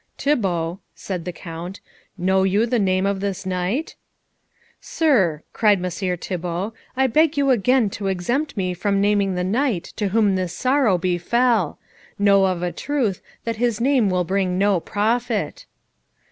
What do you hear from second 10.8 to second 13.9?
befell. Know of a truth that his